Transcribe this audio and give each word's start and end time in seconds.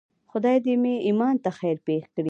خدای 0.31 0.57
دې 0.65 0.73
مې 0.83 0.93
ایمان 1.07 1.35
ته 1.43 1.49
خیر 1.59 1.77
پېښ 1.87 2.03
کړي. 2.13 2.19